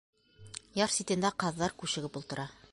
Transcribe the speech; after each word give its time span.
Яр 0.83 0.95
ситендә 0.95 1.33
ҡаҙҙар 1.45 1.79
күшегеп 1.83 2.21
ултыра. 2.23 2.51